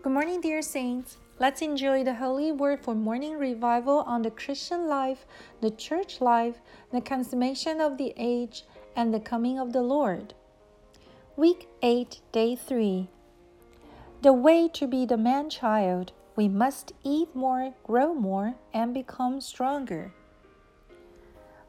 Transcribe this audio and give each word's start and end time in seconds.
Good 0.00 0.12
morning, 0.12 0.40
dear 0.40 0.62
saints. 0.62 1.16
Let's 1.40 1.60
enjoy 1.60 2.04
the 2.04 2.14
holy 2.14 2.52
word 2.52 2.84
for 2.84 2.94
morning 2.94 3.36
revival 3.36 4.04
on 4.06 4.22
the 4.22 4.30
Christian 4.30 4.86
life, 4.86 5.26
the 5.60 5.72
church 5.72 6.20
life, 6.20 6.60
the 6.92 7.00
consummation 7.00 7.80
of 7.80 7.98
the 7.98 8.14
age, 8.16 8.62
and 8.94 9.12
the 9.12 9.18
coming 9.18 9.58
of 9.58 9.72
the 9.72 9.82
Lord. 9.82 10.34
Week 11.36 11.66
8, 11.82 12.20
Day 12.30 12.54
3. 12.54 13.08
The 14.22 14.32
way 14.32 14.68
to 14.68 14.86
be 14.86 15.04
the 15.04 15.16
man 15.16 15.50
child, 15.50 16.12
we 16.36 16.48
must 16.48 16.92
eat 17.02 17.34
more, 17.34 17.74
grow 17.82 18.14
more, 18.14 18.54
and 18.72 18.94
become 18.94 19.40
stronger. 19.40 20.12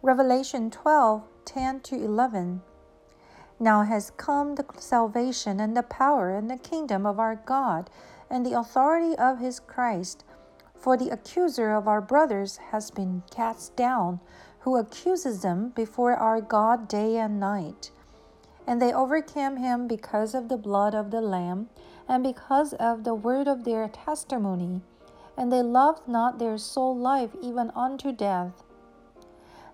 Revelation 0.04 0.70
12, 0.70 1.24
10 1.46 1.80
to 1.80 1.96
11. 1.96 2.62
Now 3.60 3.84
has 3.84 4.12
come 4.12 4.56
the 4.56 4.66
salvation 4.78 5.60
and 5.60 5.76
the 5.76 5.84
power 5.84 6.34
and 6.34 6.50
the 6.50 6.58
kingdom 6.58 7.06
of 7.06 7.20
our 7.20 7.36
God 7.36 7.90
and 8.30 8.46
the 8.46 8.58
authority 8.58 9.18
of 9.18 9.40
his 9.40 9.60
Christ. 9.60 10.24
For 10.76 10.96
the 10.96 11.10
accuser 11.10 11.72
of 11.72 11.88
our 11.88 12.00
brothers 12.00 12.58
has 12.72 12.90
been 12.90 13.24
cast 13.30 13.76
down, 13.76 14.22
who 14.60 14.78
accuses 14.78 15.42
them 15.42 15.70
before 15.70 16.16
our 16.16 16.40
God 16.40 16.88
day 16.88 17.18
and 17.18 17.38
night. 17.40 17.92
And 18.66 18.82
they 18.82 18.94
overcame 18.94 19.58
him 19.58 19.88
because 19.88 20.34
of 20.34 20.48
the 20.48 20.58
blood 20.58 20.96
of 20.96 21.12
the 21.12 21.22
Lamb, 21.22 21.70
and 22.08 22.24
because 22.24 22.74
of 22.74 23.04
the 23.04 23.14
word 23.14 23.48
of 23.48 23.66
their 23.66 23.88
testimony, 23.90 24.82
and 25.36 25.52
they 25.52 25.62
loved 25.62 26.08
not 26.08 26.40
their 26.40 26.58
soul 26.58 26.96
life 26.96 27.32
even 27.42 27.72
unto 27.76 28.12
death. 28.12 28.64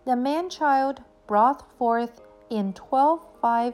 The 0.06 0.16
man 0.16 0.50
child 0.50 1.04
brought 1.28 1.72
forth 1.78 2.22
in 2.50 2.74
12:5 2.74 3.74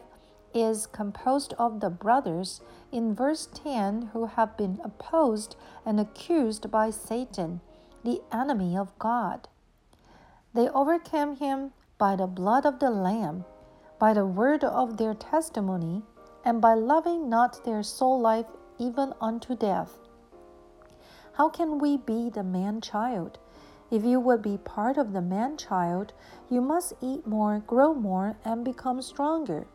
is 0.54 0.88
composed 0.88 1.54
of 1.54 1.80
the 1.80 1.90
brothers 1.90 2.62
in 2.92 3.16
verse 3.16 3.48
10 3.54 4.10
who 4.14 4.26
have 4.26 4.58
been 4.58 4.80
opposed 4.84 5.56
and 5.86 6.00
accused 6.00 6.70
by 6.70 6.90
Satan, 6.90 7.62
the 8.04 8.22
enemy 8.32 8.78
of 8.78 8.98
God. 9.00 9.48
They 10.54 10.70
overcame 10.70 11.36
him 11.38 11.72
by 11.98 12.16
the 12.16 12.28
blood 12.28 12.66
of 12.66 12.80
the 12.80 12.90
Lamb, 12.90 13.46
by 14.00 14.14
the 14.14 14.26
word 14.26 14.64
of 14.64 14.98
their 14.98 15.14
testimony, 15.14 16.04
and 16.44 16.60
by 16.60 16.74
loving 16.74 17.30
not 17.30 17.64
their 17.64 17.84
soul 17.84 18.20
life 18.20 18.48
even 18.78 19.14
unto 19.22 19.56
death. 19.56 20.00
How 21.34 21.50
can 21.50 21.78
we 21.78 21.98
be 21.98 22.30
the 22.30 22.44
man 22.44 22.82
child? 22.82 23.38
If 23.92 24.06
you 24.06 24.22
would 24.22 24.42
be 24.42 24.58
part 24.58 24.98
of 24.98 25.12
the 25.12 25.22
man 25.22 25.58
child, 25.58 26.14
you 26.50 26.62
must 26.62 26.94
eat 27.02 27.28
more, 27.28 27.60
grow 27.60 27.94
more, 27.94 28.38
and 28.46 28.64
become 28.64 29.02
stronger. 29.02 29.68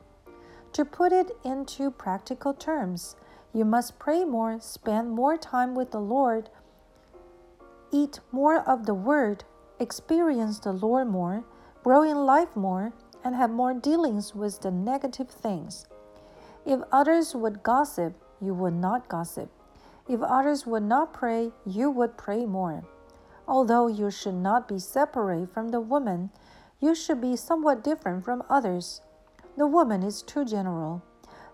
To 0.72 0.84
put 0.86 1.12
it 1.12 1.30
into 1.44 1.90
practical 1.90 2.54
terms, 2.54 3.16
you 3.52 3.66
must 3.66 3.98
pray 3.98 4.24
more, 4.24 4.58
spend 4.58 5.10
more 5.10 5.36
time 5.36 5.74
with 5.74 5.90
the 5.90 6.00
Lord, 6.00 6.48
eat 7.92 8.20
more 8.32 8.60
of 8.60 8.86
the 8.86 8.94
Word, 8.94 9.44
experience 9.78 10.58
the 10.60 10.72
Lord 10.72 11.08
more, 11.08 11.44
grow 11.84 12.02
in 12.02 12.16
life 12.16 12.56
more, 12.56 12.94
and 13.22 13.34
have 13.34 13.50
more 13.50 13.74
dealings 13.74 14.34
with 14.34 14.60
the 14.60 14.70
negative 14.70 15.28
things. 15.28 15.86
If 16.64 16.80
others 16.90 17.34
would 17.34 17.62
gossip, 17.62 18.14
you 18.40 18.54
would 18.54 18.74
not 18.74 19.08
gossip. 19.08 19.50
If 20.08 20.22
others 20.22 20.66
would 20.66 20.84
not 20.84 21.12
pray, 21.12 21.52
you 21.66 21.90
would 21.90 22.16
pray 22.16 22.46
more. 22.46 22.84
Although 23.48 23.86
you 23.86 24.10
should 24.10 24.34
not 24.34 24.66
be 24.66 24.78
separate 24.78 25.52
from 25.52 25.68
the 25.68 25.80
woman, 25.80 26.30
you 26.80 26.94
should 26.94 27.20
be 27.20 27.36
somewhat 27.36 27.84
different 27.84 28.24
from 28.24 28.42
others. 28.50 29.00
The 29.56 29.66
woman 29.66 30.02
is 30.02 30.22
too 30.22 30.44
general. 30.44 31.02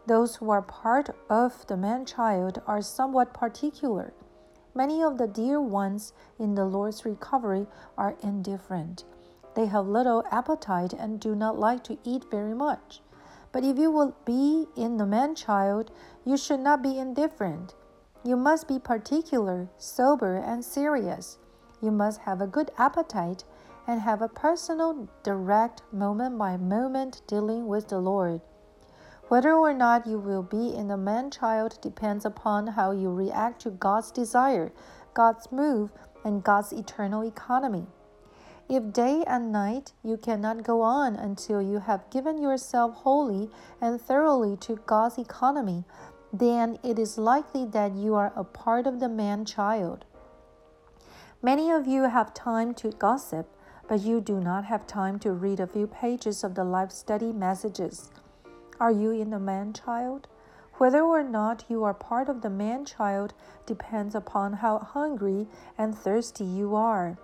Those 0.07 0.37
who 0.37 0.51
are 0.51 0.63
part 0.63 1.11
of 1.29 1.67
the 1.67 1.77
man 1.77 2.05
child 2.05 2.61
are 2.67 2.83
somewhat 2.83 3.35
particular. 3.35 4.13
Many 4.75 5.03
of 5.03 5.19
the 5.19 5.29
dear 5.29 5.61
ones 5.61 6.13
in 6.39 6.55
the 6.55 6.65
Lord's 6.65 7.05
recovery 7.05 7.67
are 7.97 8.17
indifferent. 8.23 9.05
They 9.55 9.67
have 9.67 9.87
little 9.87 10.24
appetite 10.30 10.95
and 10.95 11.20
do 11.20 11.35
not 11.35 11.59
like 11.59 11.85
to 11.85 11.98
eat 12.05 12.24
very 12.30 12.55
much. 12.55 13.03
But 13.53 13.64
if 13.64 13.77
you 13.77 13.91
will 13.91 14.17
be 14.24 14.67
in 14.77 14.97
the 14.97 15.05
man 15.05 15.35
child, 15.35 15.91
you 16.24 16.39
should 16.39 16.61
not 16.61 16.83
be 16.83 16.98
indifferent. 16.98 17.74
You 18.24 18.36
must 18.36 18.67
be 18.67 18.79
particular, 18.79 19.69
sober, 19.77 20.36
and 20.36 20.64
serious. 20.64 21.39
You 21.83 21.91
must 21.91 22.20
have 22.20 22.41
a 22.41 22.47
good 22.47 22.70
appetite 22.79 23.45
and 23.87 24.01
have 24.01 24.23
a 24.23 24.29
personal, 24.29 25.09
direct, 25.25 25.83
moment 25.93 26.39
by 26.39 26.57
moment 26.57 27.23
dealing 27.27 27.67
with 27.67 27.89
the 27.89 27.98
Lord. 27.98 28.41
Whether 29.29 29.53
or 29.55 29.75
not 29.75 30.07
you 30.07 30.19
will 30.19 30.42
be 30.42 30.75
in 30.75 30.89
the 30.89 30.97
man 30.97 31.31
child 31.31 31.79
depends 31.83 32.25
upon 32.25 32.69
how 32.69 32.92
you 32.92 33.11
react 33.11 33.63
to 33.63 33.71
God's 33.71 34.11
desire, 34.11 34.73
God's 35.15 35.51
move, 35.51 35.91
and 36.25 36.45
God's 36.45 36.73
eternal 36.73 37.25
economy. 37.25 37.87
If 38.69 38.92
day 38.92 39.25
and 39.27 39.51
night 39.51 39.92
you 40.05 40.17
cannot 40.17 40.63
go 40.63 40.83
on 40.83 41.17
until 41.17 41.61
you 41.61 41.81
have 41.81 42.11
given 42.11 42.39
yourself 42.39 42.95
wholly 42.95 43.51
and 43.81 44.01
thoroughly 44.01 44.57
to 44.59 44.77
God's 44.87 45.19
economy, 45.19 45.85
then 46.33 46.79
it 46.85 46.98
is 46.98 47.19
likely 47.19 47.67
that 47.67 47.95
you 47.97 48.15
are 48.15 48.33
a 48.37 48.45
part 48.45 48.87
of 48.87 49.01
the 49.01 49.09
man 49.09 49.45
child. 49.45 50.05
Many 51.45 51.73
of 51.73 51.89
you 51.89 52.05
have 52.05 52.33
time 52.35 52.73
to 52.75 52.91
gossip 52.92 53.48
but 53.89 54.01
you 54.01 54.20
do 54.20 54.41
not 54.41 54.64
have 54.67 54.86
time 54.86 55.19
to 55.19 55.33
read 55.33 55.58
a 55.58 55.67
few 55.67 55.89
pages 55.89 56.45
of 56.45 56.55
the 56.55 56.63
life 56.63 56.92
study 56.92 57.33
messages. 57.33 58.11
Are 58.79 58.92
you 58.92 59.11
in 59.11 59.30
the 59.30 59.41
man 59.41 59.73
child? 59.73 60.29
Whether 60.75 61.03
or 61.03 61.23
not 61.25 61.64
you 61.69 61.83
are 61.83 61.95
part 61.95 62.29
of 62.29 62.42
the 62.42 62.48
man 62.48 62.85
child 62.85 63.35
depends 63.67 64.14
upon 64.14 64.53
how 64.55 64.79
hungry 64.79 65.48
and 65.77 65.98
thirsty 65.98 66.45
you 66.45 66.77
are. 66.77 67.19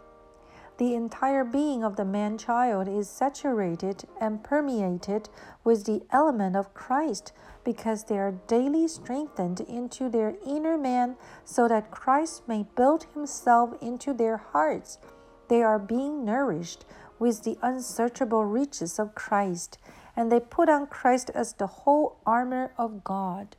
The 0.78 0.94
entire 0.94 1.44
being 1.44 1.84
of 1.84 1.96
the 1.96 2.04
man 2.04 2.38
child 2.38 2.88
is 2.88 3.10
saturated 3.10 4.04
and 4.20 4.42
permeated 4.42 5.28
with 5.64 5.84
the 5.84 6.02
element 6.10 6.56
of 6.56 6.74
Christ 6.74 7.32
because 7.64 8.04
they 8.04 8.18
are 8.18 8.40
daily 8.46 8.88
strengthened 8.88 9.60
into 9.60 10.08
their 10.08 10.36
inner 10.46 10.78
man 10.78 11.16
so 11.44 11.68
that 11.68 11.90
Christ 11.90 12.48
may 12.48 12.64
build 12.76 13.04
himself 13.14 13.74
into 13.82 14.14
their 14.14 14.36
hearts 14.36 14.98
they 15.48 15.62
are 15.62 15.78
being 15.78 16.24
nourished 16.24 16.84
with 17.18 17.42
the 17.42 17.58
unsearchable 17.62 18.44
riches 18.44 18.98
of 18.98 19.14
Christ, 19.14 19.78
and 20.14 20.30
they 20.30 20.40
put 20.40 20.68
on 20.68 20.86
Christ 20.86 21.30
as 21.34 21.54
the 21.54 21.66
whole 21.66 22.20
armor 22.24 22.72
of 22.78 23.02
God. 23.02 23.56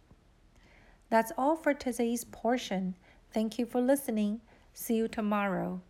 That's 1.10 1.32
all 1.38 1.56
for 1.56 1.74
today's 1.74 2.24
portion. 2.24 2.96
Thank 3.34 3.58
you 3.58 3.66
for 3.66 3.82
listening. 3.82 4.42
See 4.74 4.96
you 4.96 5.08
tomorrow. 5.08 5.82